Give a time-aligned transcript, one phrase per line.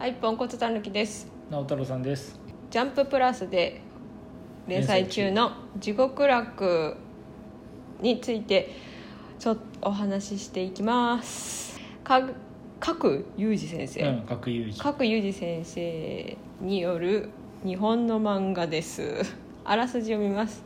[0.00, 1.28] はい、ポンコツたぬきです。
[1.50, 3.82] 直太朗さんですジャンププラスで
[4.66, 6.96] 連載中の地獄楽
[8.00, 8.74] について
[9.38, 11.78] ちょっとお話ししていきます。
[12.02, 12.22] か
[12.80, 14.50] 角裕二先生、うん角
[15.04, 17.28] 裕二先生による
[17.62, 19.20] 日本の漫画です。
[19.66, 20.64] あらすじを見ます。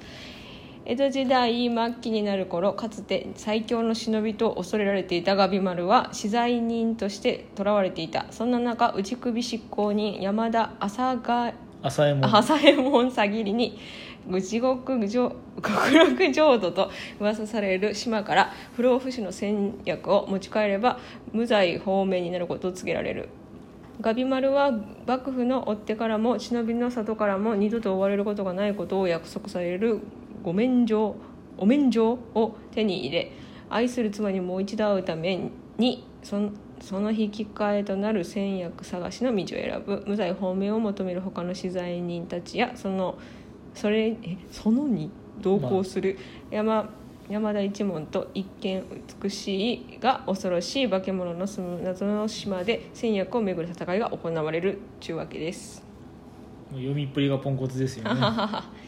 [0.86, 8.26] 江戸時代末期になる頃かつて最強の忍びと恐れられていたガビ丸は資材人として囚われていた。
[8.30, 12.36] そんな中内首執行人山田朝が浅右衛門。
[12.36, 13.78] 朝右衛門 詐欺りに
[14.42, 20.98] 地獄浄 極楽浄土と噂される島から不老不死の戦略を持ち帰れば
[21.32, 23.30] 無罪放免になることを告げられる。
[24.02, 24.70] ガビ丸は
[25.06, 30.00] 幕府の追ってからも忍びの里からも二度と追われることがないことを約束される
[30.44, 31.16] 御免状
[31.56, 33.32] お免状を手に入れ
[33.70, 40.04] 愛する妻にもう一度会うためにそのその引き換えとなる戦略探しの道を選ぶ。
[40.06, 43.16] 無罪放免を求める他の資材人たちやその
[43.74, 46.18] それえそのに同行する
[46.50, 46.90] 山,、
[47.28, 48.84] 山田一門と一見
[49.22, 55.82] 美しいが恐ろしい化け物の住む謎の島で戦略をめぐる戦いが行われるちゅうわけです。
[56.70, 58.20] 読みっぷりがポンコツですよね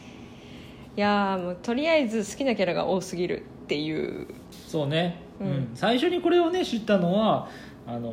[0.97, 4.27] いやーもうとりあえず好きなキャラが多すぎるっていう。
[4.67, 5.51] そうね、ううん。
[5.51, 7.47] ん最初にこれをね知ったのは
[7.85, 8.11] あの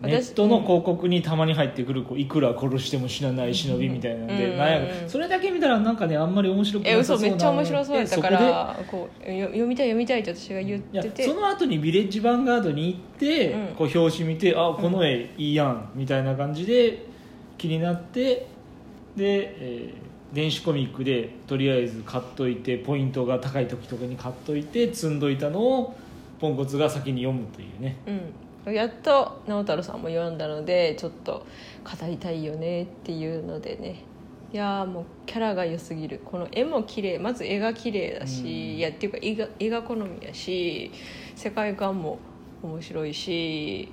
[0.00, 4.46] 私ネットの広告にたまに入ってくるこういくら殺しても死なない忍びみたいなんで、
[5.02, 5.10] うん。
[5.10, 11.24] それだけ見たらなんかねあんまり面白くえなさそうな嘘めっちゃ面白そうやったからこうよ読みたい読みたいって私が言ってて。
[11.24, 13.74] その後にビレッジヴァンガードに行って、うん。
[13.74, 17.04] こう表紙見てあこの絵いいやんみたいな感じで
[17.58, 18.46] 気になって
[19.14, 25.96] で、えー電子コミックでとりあえず買っといてポイントが高い時とかに買っといて積んどいたのを
[26.40, 27.96] ポンコツが先に読むというね。
[28.66, 31.46] うん、やっと直太朗さんも読んだのでちょっと
[31.84, 34.04] 語りたいよねっていうのでね。
[34.52, 36.20] いやーもうキャラが良すぎる。
[36.24, 37.18] この絵も綺麗。
[37.18, 38.46] まず絵が綺麗だし、うん。
[38.46, 40.90] いやっていうか絵が絵が好みやし
[41.36, 42.18] 世界観も
[42.62, 43.88] 面白いし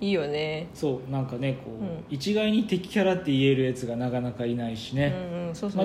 [0.00, 0.68] いいよね。
[0.74, 2.04] そうなんかねこう、うん。
[2.08, 5.12] 一概に敵キャラって言えるやつがなかなかいないしね、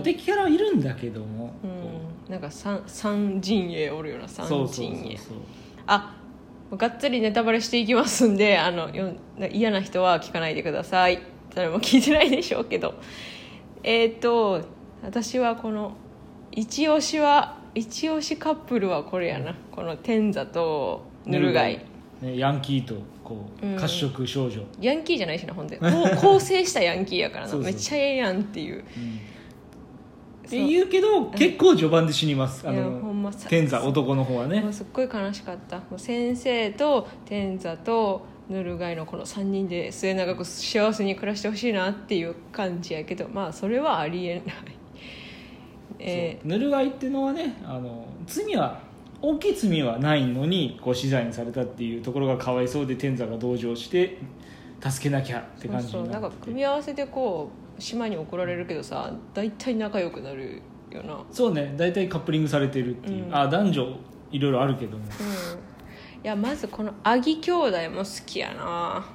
[0.04, 5.18] 敵キャラはいるんだけども、うん、なんか三三陣営おるような三陣営。
[5.88, 6.16] あ
[6.72, 9.14] がっつりネタバレしていきますんであのよ
[9.52, 11.22] 嫌な人は聞かないでください。
[11.56, 12.96] 誰も聞いてないでしょうけど。
[13.84, 14.62] えっ、と
[15.04, 15.94] 私はこの
[16.52, 19.56] 一押しは一押しカップルはこれやな。
[19.72, 21.84] この天座とヌルガイ
[22.22, 22.96] ね、ヤンキーと
[23.34, 23.76] こううん。
[23.76, 25.78] 褐色少女、ヤンキーじゃないしなほんで。
[26.20, 27.56] 構成 したヤンキーやからな。
[27.56, 28.84] めっちゃええやんっていう。
[30.46, 34.62] って言うけど結構序盤で死にます、あの天座男の方はね。
[34.62, 35.78] もうすっごい悲しかった。
[35.78, 44.44] もう先生と天座とヌルガイのこの3人で末永く幸せに暮らしてほしいなっていう感じやけどまあそれはありえない。
[46.00, 46.52] えそう。
[46.52, 48.80] ヌルガイっていうのはねあの罪は
[49.26, 54.18] 大きい罪はないのにこう死罪にされたっていうところがかわいそうで天座が同情して
[54.82, 60.62] 助けなきゃってー感じそうそうなんかになって組み合わせでこう島に怒られるけどさ大体仲良くなる
[60.92, 63.96] よなそうね大体カップリングされてるっていう、うんあ男女
[64.34, 65.08] いろいろあるけどもうん。
[66.26, 69.06] いやまずこのアギ兄弟も好きやな。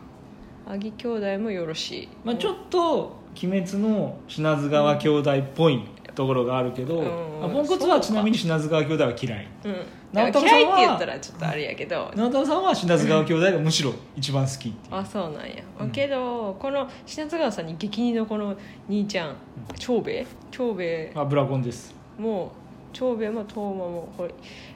[0.66, 2.08] アギ兄弟もよろしい。
[2.22, 5.82] まあ、ちょっと「鬼滅」の品津川兄弟っぽい
[6.18, 9.46] ところがあるけど、うんまあポンコツはちなみに品津川兄弟は嫌い。
[9.64, 9.74] うん。
[10.12, 12.10] 直太嫌いって言ったらちょっとあれやけど。
[12.16, 14.74] 直太朗さんは品津川兄弟がむしろ一番好きっていう。
[14.96, 15.90] あそうなんや、うん。
[15.92, 18.56] けどこの品津川さんに激似のこの
[18.88, 19.36] 兄ちゃん
[19.78, 20.26] 長兵衛？
[20.50, 21.12] 長兵衛。
[21.14, 21.94] あブラゴンです。
[22.18, 22.50] も
[22.92, 24.34] 長兵衛も東馬もこれ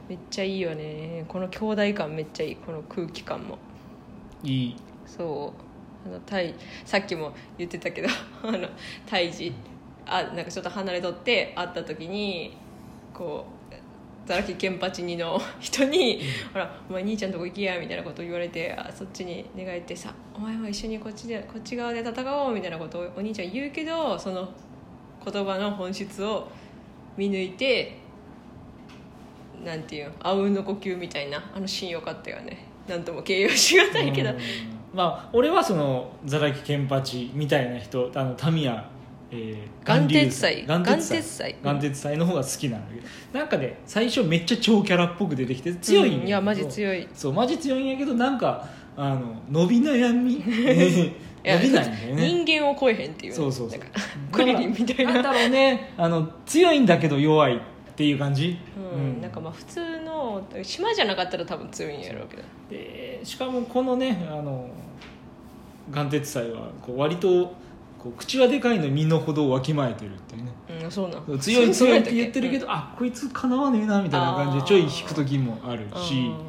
[0.09, 1.25] めっちゃいいよね。
[1.27, 2.57] この兄弟感めっちゃいい。
[2.57, 3.59] この空気感も。
[4.45, 4.77] いい。
[5.05, 6.09] そう。
[6.09, 6.55] あのタイ
[6.85, 8.09] さっきも言ってたけど
[8.43, 8.69] あの
[9.07, 9.53] 胎児
[10.07, 12.57] あなんかちょっと離れとって会った時に
[13.15, 13.73] こう
[14.27, 16.21] ザラキケンパチニの人に
[16.53, 24.49] 「ほらお前兄ちゃんとこ行きや」みたいなことを言われてあそっちに願いてさ「お前も一緒にこっちでこっち側で戦おう」みたいなことをお兄ちゃん言うけどその
[25.25, 26.49] 言葉の本質を
[27.17, 27.97] 見抜いて
[29.65, 32.67] なんていうのあうんの呼吸みたいなあのシーンよかったよね。
[32.89, 34.31] なんとも形容しがたいけど。
[34.31, 34.37] うん。
[34.93, 38.89] まあ俺はそのザラキケンパチみたいな人あのタミヤ、
[39.35, 43.07] えー、眼鉄祭眼鉄祭眼鉄祭の方が好きなんだけど。
[43.39, 46.23] なんかね最初めっちゃ超キャラっぽく出てきて強いんだけど。
[46.23, 46.29] うん。
[46.29, 47.09] いやマジ強い。
[47.15, 50.43] そうマジ強いんやけどなんかあの伸び悩み。
[51.43, 52.29] 伸やびないんだよね。
[52.29, 53.33] 人間を超えへんっていう。
[53.33, 53.79] そうそうそう。
[53.79, 54.01] なんか
[54.31, 55.15] クリリンみたいな。
[55.15, 55.93] なんだろうね。
[55.97, 58.59] あの強いんだけど弱いっていう感じ、
[58.95, 62.43] うん、なんかまあ普通の島じゃなかったら多分強いんやろうけど。
[62.71, 64.69] でしかもこのねあの
[65.91, 67.55] 眼鉄祭はこう割と
[68.03, 70.53] こう口はでかいのに身の程をわきまえてるっていうね。
[70.83, 71.39] うんそうなん。
[71.39, 76.41] 強い強いって言ってるけどど、あこいつかなわねえなみたいな感じでちょい引く時もあるしあ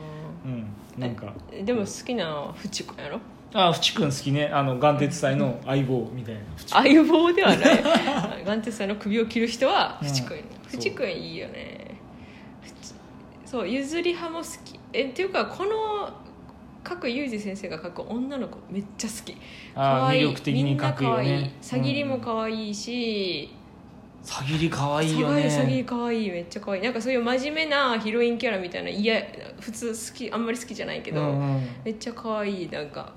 [0.46, 0.66] うん。
[0.98, 1.32] なんか。
[1.52, 3.20] ーでも好きなのはフチ君やろ？
[3.54, 4.48] あフチ君好きね。
[4.48, 6.42] あの眼鉄祭の相棒みたいな。
[6.66, 7.84] 相棒ではない。
[8.44, 10.08] 眼鉄さんの首を切る人はうん。
[10.08, 10.48] フチ君そう。
[10.72, 12.00] フチ君いいよね。
[13.46, 14.80] そう譲り派も好き。
[14.92, 16.10] えっていうかこの
[16.84, 19.38] 各裕二先生が描く女の子めっちゃ好き。
[19.74, 20.22] 可愛い。
[20.24, 21.24] 魅力的に描くよね。
[21.24, 21.52] みんな可愛い。
[21.62, 23.54] さぎりも可愛いし、
[24.22, 25.36] さぎりかわいいよさ
[25.66, 26.32] ぎりね可愛い。
[26.32, 26.82] めっちゃ可愛い。
[26.84, 29.22] なんかそういう真面目なヒロインキャラみたいないや
[29.60, 31.68] 普通好きあんまり好きじゃないけど、うんうん。
[31.86, 32.70] めっちゃ可愛い。
[32.70, 33.14] なんか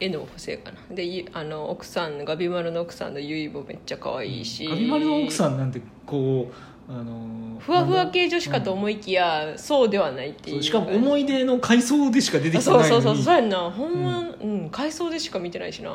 [0.00, 0.78] 絵の補正かな。
[0.94, 6.54] でいあの奥さんガビマルの奥さんのゆいもめっちゃ可愛いし、ガビマルの奥さんなんてこう
[6.88, 10.56] あのふわふわ系女子かと思いきや、そうではないっていう。
[10.56, 12.90] そうしかも思い出の回想でしか出てあきてないのに。
[12.90, 13.70] そうそうそうそうやんな。
[13.70, 15.90] ほんまうん回想でしか見てないしな。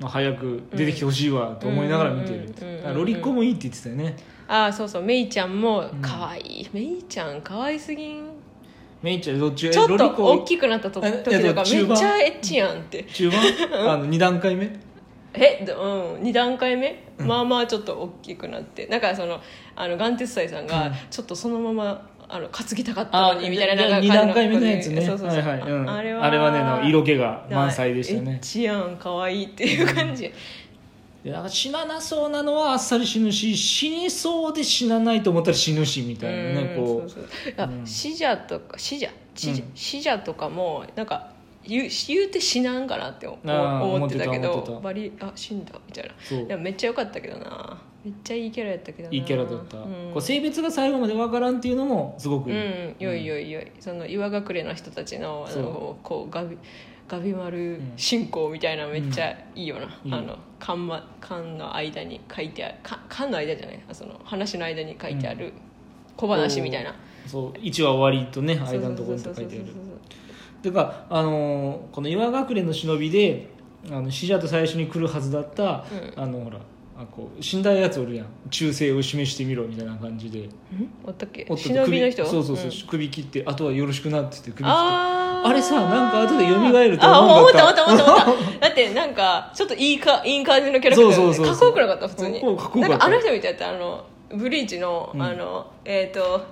[0.00, 2.36] まあ早く出てきてほしいわと思いながら見てる。
[2.36, 2.76] うんうんうんうん。
[2.78, 4.16] だからロリッコもいいって言ってたよね。
[4.48, 8.28] ああそうそうメイちゃんも可愛い、メイちゃん可愛すぎん。
[9.00, 13.04] メイちゃんどっちちょっとロリコ大きくなったとえ時とかめっちゃエッチやんって。
[13.04, 13.40] 中盤？
[13.88, 14.70] あの2段階目？
[15.34, 18.86] えでうん2段階目、まあまあちょっと大きくなって。
[18.86, 19.40] なんかその
[19.76, 20.92] あのガンテスサイさんがうん。
[21.10, 25.04] ちょっとそのままあの担ぎたかったのにみたいななんか2段階目のやつね。
[25.04, 28.38] あれはあれはねなんか色気が満載でしたね。
[28.40, 30.32] チやん可愛いっていう感じ、
[31.24, 36.80] でなんか死ななそうなのはあっさり死ぬし死にそうで死なないと思ったら死ぬしみたいなねう。
[36.80, 37.28] んこそう
[37.84, 39.10] 死者とか死者
[39.74, 43.36] 死者とかもなんか言う言うて死なんかなって思
[44.06, 46.14] ってたけどバリあ死んだみたいな。
[46.22, 46.42] そう。
[46.42, 47.80] いやめっちゃ良かったけどな。
[48.02, 49.14] めっちゃいいキャラやったけどな。
[49.14, 49.84] いいキャラだった、うん。
[50.12, 53.70] こう性別が最後までわからんっていうのもすごくいい、うん、よいよいよい。
[53.78, 56.56] その岩隠れの人たちのあのこうガビ
[57.06, 60.14] ガビ丸信仰みたいなのめっちゃいいよな、うん。
[60.14, 62.74] あの缶ま缶の間に書いてある。
[62.82, 63.80] 缶缶の間じゃない。
[63.92, 65.52] その話の間に書いてある
[66.16, 66.94] 小話みたいな、
[67.26, 67.52] そう。
[67.52, 69.66] 1話終わりとね間のところに書いてある
[70.62, 73.48] そうそうか、あのーこの岩隠れの忍びで
[73.90, 75.84] あの死者と最初に来るはずだった、
[76.16, 76.58] あのほら
[76.98, 78.26] あこう死んだやつおるやん。
[78.50, 80.40] 忠誠を示してみろみたいな感じで。
[80.40, 80.50] ん？
[81.02, 81.46] おったっけ？
[81.56, 82.22] 忍びの人？
[82.24, 82.70] 首そうそうそう、ん。
[82.88, 84.70] 首切ってあとはよろしくなって言って首切って。
[85.42, 87.74] あれさなんか後で蘇るとあ思っ思うんだった。
[87.74, 88.68] た思った思った思った。
[88.68, 92.40] だってなんかちょっといいかいい感じのキャラクターそうそうかっこよくなかった普通に。
[92.42, 92.78] かっこよかった。
[92.80, 94.04] なんかあの人みたいだったあの
[94.36, 95.22] ブリーチの、うん。
[95.22, 96.44] あのえっ、と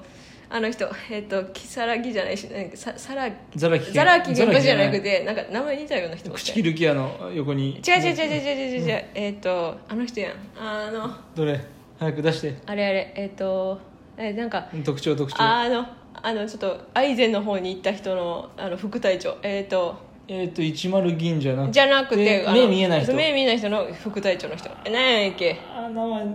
[0.50, 7.77] あの人えっ、と如月じゃないしなんかささらザラキザラキ玄子じゃなくててなんか名前似たような人口切る気やの横に。
[7.77, 9.05] 違う違う違う違う違う違う違う。
[9.15, 10.33] えっ、とあの人やん。
[10.59, 11.61] あのどれ？
[11.99, 12.56] 早く出して。
[12.65, 13.79] あれあれえっ、と
[14.17, 15.37] えなんか特徴特徴。
[15.39, 19.37] あのあのちょっとアイゼンの方に行った人のあの副隊長。
[19.43, 19.97] えっ、と
[20.29, 23.12] えっ、と10銀じゃなくてじゃなくて目見えない人。
[23.12, 24.71] 目見えない人の副隊長の人。
[24.87, 25.61] え何やっけ。
[25.77, 26.27] あ名前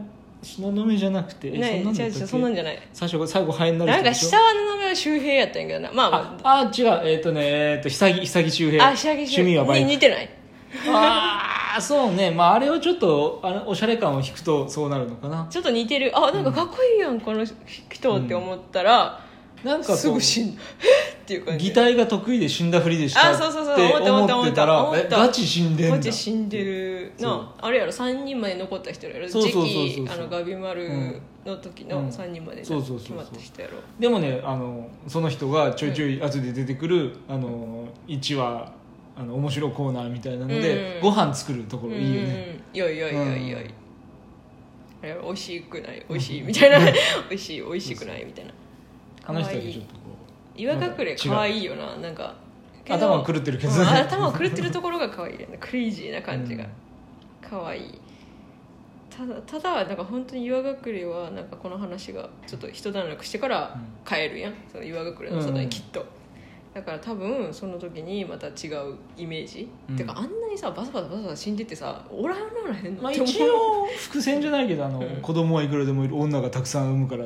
[0.43, 2.89] 東雲じゃなくてそんなんだったっけそんなんじゃない。
[2.93, 5.91] 最初最後ハエになるなんか人でしょ下の名前は周平やったんやけどな。
[5.91, 6.59] まあまあ。
[6.59, 7.01] あ違う。
[7.07, 8.85] えっ、とねえっ、と久木久木周平。
[8.85, 10.29] ああ下着趣味はバイクに似てない。
[10.89, 12.31] ああそうね。
[12.31, 15.47] まああれをちょっとあのおしゃれ感を引くとそうなるのかな。
[15.49, 16.11] ちょっと似てる。
[16.15, 17.55] あなんかかっこいいやんこの人
[18.17, 19.19] って思ったら、
[19.63, 20.61] なんかすぐ死んだ。
[20.81, 21.13] え？
[21.13, 21.65] っっていう感じ。
[21.67, 23.75] 擬態が得意で死んだふりでしたあそうそうそう。
[23.75, 25.01] って思ってたら思った。
[25.01, 27.53] えガチ死んでんだマジ死んでるな。
[27.61, 29.29] あれやろ3人まで残った人やろ。
[29.29, 32.07] そうそうそうそう次期あのガビマルの時のうん。
[32.09, 33.77] 3人まで決まった人やろ。
[33.99, 38.73] でもねあのその人がちょいちょい後で出てくる、あの1話
[39.15, 41.01] あの面白コーナーみたいなので、うん。
[41.03, 42.79] ご飯作るところいいよね、うん。
[42.79, 43.73] よいよいよいよい、うん。
[45.03, 46.05] あれ美味しくない？
[46.09, 46.41] 美味しい？
[46.41, 46.79] みたいな。
[47.29, 48.25] 美味しい美味しくない？
[48.25, 48.51] みたいな
[49.25, 49.99] あの人だけちょっとこ
[50.55, 51.97] 岩隠れ可愛いよな。
[51.97, 52.35] なんか
[52.89, 53.79] 頭は狂ってるけどね。
[53.79, 56.63] うん頭は狂ってるところが可愛いよねクレイジーな感じが。
[56.63, 56.69] うん。
[57.41, 57.99] 可愛い。
[59.09, 64.53] ただただなんか本当に岩隠れはなんかこの話がちょっと一段落してから帰るやん。
[64.71, 66.05] その岩隠れの外にきっと、
[66.73, 69.95] だから多分その時にまた違うイメージ、うん。
[69.95, 72.99] てかあんなにさバサバサバサバサ死んでってさおらんおらへんの？
[73.01, 75.07] う、まあ、一応伏線じゃないけどあの、うん。
[75.21, 77.25] 子供はいくらでもいる女がたくさん産むから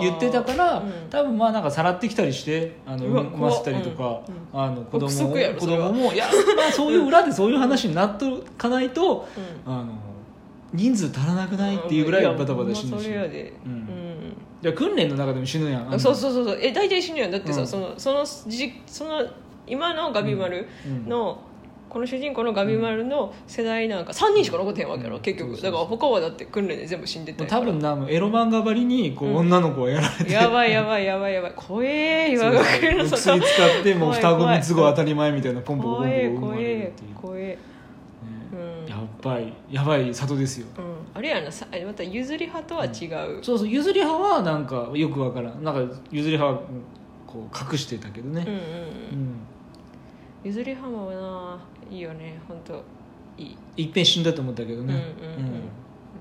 [0.00, 0.92] 言ってたから、うん。
[1.10, 4.24] 多分まあなんかさらってきたりしてあの産ませたりとか、怖っ。
[4.54, 6.26] あの子供子供もいや、
[6.56, 9.28] まあ、そういう裏でそういう話になっとかないと、
[9.66, 9.72] うん。
[9.72, 9.92] あの
[10.72, 13.08] 人数足らなくないっていうぐらいバタバタ死ぬし。
[14.60, 16.00] じゃあ訓練の中でも死ぬやん。
[16.00, 16.58] そうそうそうそう。
[16.60, 17.30] え大体死ぬやん。
[17.30, 17.66] だってさ、うん。
[17.66, 19.24] そのそのじその
[19.66, 21.08] 今のガビマルうん。
[21.08, 21.40] の、
[21.98, 25.22] ここの主人公のガビマルの世代なんか3人しか残ってへんわけやろ、うん。
[25.22, 25.56] 結局。
[25.56, 30.32] だから他はだって訓練で全部死んでた多分なエロ漫画ばりにこう、うん女の子はやられて。
[30.32, 31.34] やばいやばいやばい。
[31.34, 32.64] やばい怖え岩そう学
[32.98, 37.58] の薬使ってもう双子三つ子当たり前みたいなポンポコポンポコ生まれるっていう、ね怖え
[38.52, 43.06] うんやばいやばい里ですようんあれやなさまた譲り派とは違
[43.38, 46.60] う、そうそう譲り派はなんかよくわからんなんか譲り派は
[47.26, 48.64] こう隠してたけどねうんうんうんう
[49.24, 49.38] ん
[50.44, 51.58] 譲り派もな
[51.90, 52.82] いいよね本当。
[53.36, 53.44] い
[53.76, 54.94] い、いっぺん死んだと思ったけどね。
[54.94, 55.62] うんうんうん。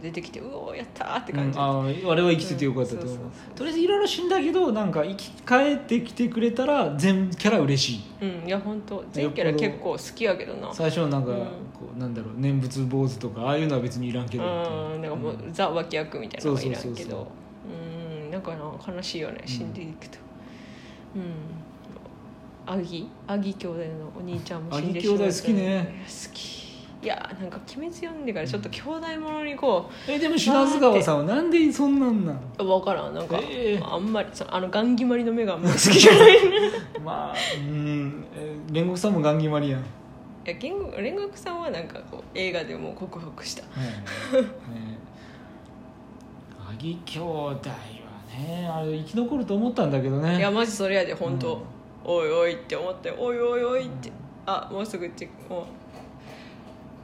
[0.02, 1.66] 出てきてうおーやったーって感じ、うん。
[1.66, 1.68] あ
[2.10, 3.18] ああれは生きててよかったと思う,、
[3.56, 8.02] とりあえずいろいろ死んだけどなんか生き返ってきてくれたら全キャラ嬉しい。
[8.22, 9.04] うんいや本当。
[9.12, 10.72] 全キャラ結構好きやけどな。
[10.72, 11.38] 最初のなんか、うん。
[11.38, 11.46] こ
[11.96, 17.28] うなんだろう念仏坊主とかああいうのは別にいらんけどうんなんかもう、ザ脇役みたいなのがいらんけど。
[18.24, 18.32] うん。
[18.32, 20.20] なんかな悲しいよね死んでいくと。
[21.16, 21.22] うん
[22.68, 23.10] アギ？
[23.28, 23.84] アギ兄弟の
[24.18, 26.04] お兄ちゃんも死んでしま兄弟好きね。
[26.06, 26.68] 好き。
[27.00, 32.40] いやなんか鬼滅読んでからちょっと兄弟ものにこえでも品津川さんはなんでそんなんなん？
[32.58, 33.14] う分からん。
[33.14, 33.84] なんか、ええ。
[33.84, 36.38] あんまりそのあのガン決まりの目があんまり好きじゃない。
[36.38, 36.40] い
[37.06, 38.26] まあうん。
[38.36, 39.82] え煉獄さんもガン決まりやん、
[40.44, 43.64] や煉獄煉獄さんはなんかこう映画でも克服した。
[43.64, 44.42] はい。
[44.42, 44.48] ね。
[46.70, 47.56] アギ兄弟は
[48.38, 50.38] ねあれ生き残ると思ったんだけどね。
[50.38, 51.62] いやマジそれやで本当、うん
[52.08, 54.12] おいおいって思っておいおいおいって
[54.46, 55.66] あもうすぐってもう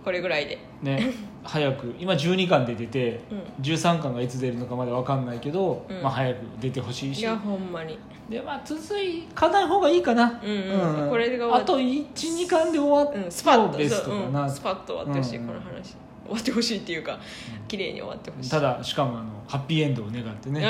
[0.04, 0.58] これぐらいで。
[0.82, 3.64] ね早く今12巻で出て、うん。
[3.64, 6.02] 13巻がいつ出るのかまで分かんないけど、うん。
[6.02, 7.20] まあ、早く出てほしいし。
[7.20, 8.00] いやほんまに。
[8.30, 8.82] でまあ続
[9.36, 11.10] かない方がいいかな、うんうん。
[11.10, 13.78] これが終わっあと12巻で終わっうんスパッと。
[13.78, 15.48] ベストかな、うんスパッと終わってほしい、うん。
[15.48, 17.20] この話終わってほしいっていうか
[17.68, 18.52] 綺麗に終わってほしい。
[18.52, 20.66] ただしかもあのハッピーエンドを願ってね。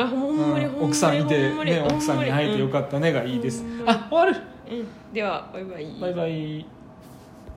[0.82, 3.90] 奥さんいて、ね、奥さんに会えてよかったねがいいです、うん。
[3.90, 4.36] あ終わる。
[4.72, 5.14] うん。
[5.14, 5.88] ではバイバイ。
[6.00, 6.66] バイバイ